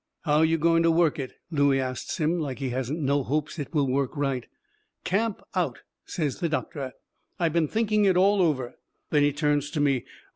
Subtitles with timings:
[0.21, 3.71] "How you going to work it?" Looey asts him, like he hasn't no hopes it
[3.71, 4.47] will work right.
[5.03, 6.93] "Camp out," says the doctor.
[7.37, 8.79] "I've been thinking it all over."
[9.11, 10.05] Then he turns to me.